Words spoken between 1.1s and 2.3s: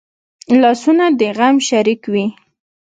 د غم شریک وي